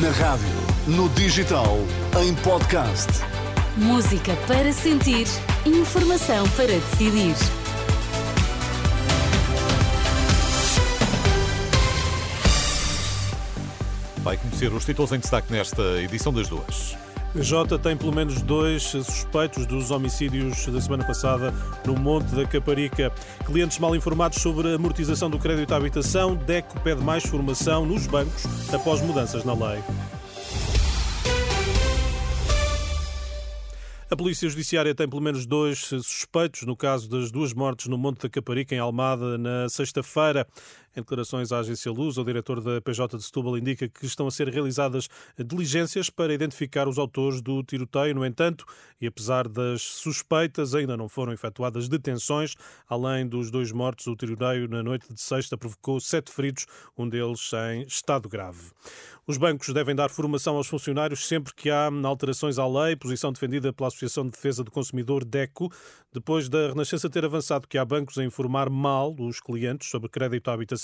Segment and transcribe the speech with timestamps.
[0.00, 0.48] Na rádio,
[0.86, 1.76] no digital,
[2.18, 3.08] em podcast.
[3.76, 5.26] Música para sentir,
[5.66, 7.34] informação para decidir.
[14.22, 16.96] Vai conhecer os títulos em destaque nesta edição das duas.
[17.34, 21.52] Jota tem pelo menos dois suspeitos dos homicídios da semana passada
[21.86, 23.10] no Monte da Caparica.
[23.46, 26.36] Clientes mal informados sobre a amortização do crédito à habitação.
[26.36, 29.82] DECO pede mais formação nos bancos após mudanças na lei.
[34.12, 38.20] A Polícia Judiciária tem pelo menos dois suspeitos no caso das duas mortes no Monte
[38.20, 40.46] da Caparica, em Almada, na sexta-feira.
[40.94, 44.30] Em declarações à agência Luz, o diretor da PJ de Setúbal indica que estão a
[44.30, 48.14] ser realizadas diligências para identificar os autores do tiroteio.
[48.14, 48.66] No entanto,
[49.00, 52.56] e apesar das suspeitas, ainda não foram efetuadas detenções.
[52.86, 57.50] Além dos dois mortos, o tiroteio na noite de sexta provocou sete feridos, um deles
[57.70, 58.70] em estado grave.
[59.26, 63.72] Os bancos devem dar formação aos funcionários sempre que há alterações à lei, posição defendida
[63.72, 65.72] pela Associação de Defesa do Consumidor, DECO,
[66.12, 70.50] depois da Renascença ter avançado que há bancos a informar mal os clientes sobre crédito
[70.50, 70.81] à habitação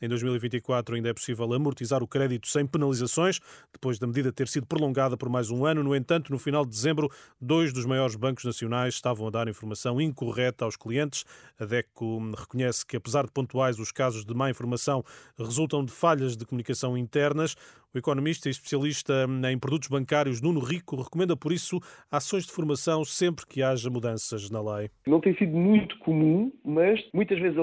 [0.00, 3.40] em 2024 ainda é possível amortizar o crédito sem penalizações,
[3.72, 5.82] depois da medida ter sido prolongada por mais um ano.
[5.82, 7.10] No entanto, no final de dezembro,
[7.40, 11.24] dois dos maiores bancos nacionais estavam a dar informação incorreta aos clientes.
[11.58, 15.04] A DECO reconhece que, apesar de pontuais, os casos de má informação
[15.38, 17.56] resultam de falhas de comunicação internas.
[17.92, 23.04] O economista e especialista em produtos bancários Nuno Rico recomenda, por isso, ações de formação
[23.04, 24.88] sempre que haja mudanças na lei.
[25.08, 27.58] Não tem sido muito comum, mas muitas vezes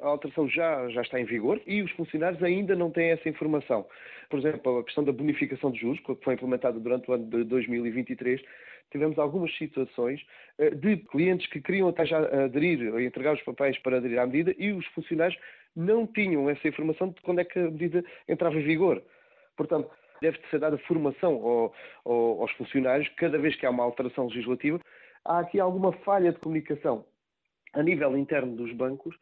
[0.00, 3.84] a alteração já, já está em vigor e os funcionários ainda não têm essa informação.
[4.30, 7.44] Por exemplo, a questão da bonificação de juros, que foi implementada durante o ano de
[7.44, 8.40] 2023,
[8.90, 10.22] tivemos algumas situações
[10.56, 14.26] eh, de clientes que queriam até já aderir ou entregar os papéis para aderir à
[14.26, 15.38] medida e os funcionários
[15.76, 19.02] não tinham essa informação de quando é que a medida entrava em vigor.
[19.56, 19.90] Portanto,
[20.20, 24.80] deve ser dada formação ao, ao, aos funcionários cada vez que há uma alteração legislativa.
[25.24, 27.04] Há aqui alguma falha de comunicação
[27.72, 29.14] a nível interno dos bancos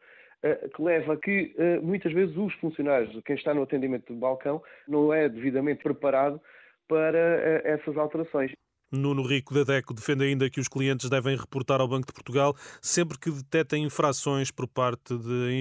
[0.43, 4.19] eh, que leva a que eh, muitas vezes os funcionários, quem está no atendimento do
[4.19, 6.39] balcão, não é devidamente preparado
[6.87, 8.51] para eh, essas alterações.
[8.91, 12.55] Nuno Rico da DECO defende ainda que os clientes devem reportar ao Banco de Portugal
[12.81, 15.59] sempre que detectem infrações por parte de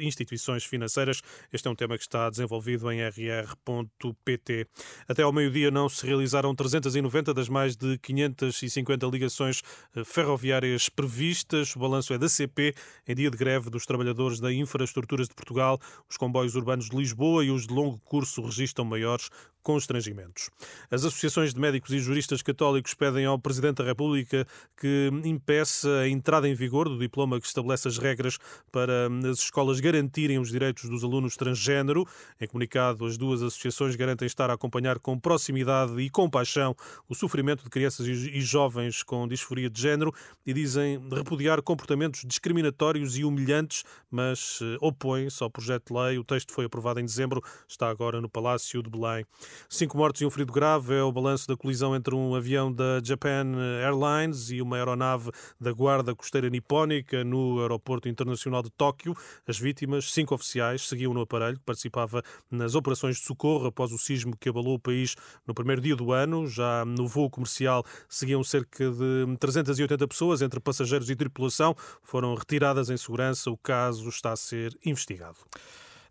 [0.00, 1.20] instituições financeiras.
[1.52, 4.66] Este é um tema que está desenvolvido em rr.pt.
[5.06, 9.62] Até ao meio-dia não se realizaram 390 das mais de 550 ligações
[9.94, 11.76] eh, ferroviárias previstas.
[11.76, 12.74] O balanço é da CP
[13.06, 15.78] em dia de greve dos trabalhadores da Infraestruturas de Portugal.
[16.08, 19.28] Os comboios urbanos de Lisboa e os de longo curso registram maiores
[19.62, 20.50] constrangimentos.
[20.90, 24.46] As associações de médicos e juristas católicos pedem ao Presidente da República
[24.76, 28.38] que impeça a entrada em vigor do diploma que estabelece as regras
[28.70, 32.06] para as escolas garantirem os direitos dos alunos transgênero.
[32.40, 36.74] Em comunicado, as duas associações garantem estar a acompanhar com proximidade e compaixão
[37.08, 40.12] o sofrimento de crianças e jovens com disforia de género
[40.46, 46.18] e dizem repudiar comportamentos discriminatórios e humilhantes, mas eh, opõem-se ao projeto de lei.
[46.18, 49.24] O texto foi aprovado em dezembro, está agora no Palácio de Belém.
[49.68, 53.00] Cinco mortos e um ferido grave é o balanço da colisão entre um avião da
[53.02, 53.46] Japan
[53.82, 55.30] Airlines e uma aeronave
[55.60, 59.14] da Guarda Costeira Nipónica no Aeroporto Internacional de Tóquio.
[59.46, 63.98] As vítimas, cinco oficiais, seguiam no aparelho que participava nas operações de socorro após o
[63.98, 65.14] sismo que abalou o país
[65.46, 66.46] no primeiro dia do ano.
[66.46, 71.74] Já no voo comercial seguiam cerca de 380 pessoas, entre passageiros e tripulação.
[72.02, 73.50] Foram retiradas em segurança.
[73.50, 75.38] O caso está a ser investigado.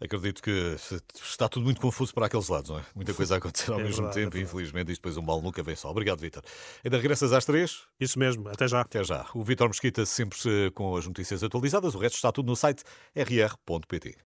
[0.03, 0.75] Acredito que
[1.23, 2.83] está tudo muito confuso para aqueles lados, não é?
[2.95, 5.21] Muita coisa a acontecer ao é mesmo verdade, tempo é e infelizmente isto depois um
[5.21, 5.91] mal nunca vem só.
[5.91, 6.41] Obrigado, Vítor.
[6.83, 7.83] Ainda regressas às três?
[7.99, 8.81] Isso mesmo, até já.
[8.81, 9.27] Até já.
[9.35, 10.37] O Vítor Mesquita sempre
[10.73, 12.83] com as notícias atualizadas, o resto está tudo no site
[13.15, 14.17] rr.pt.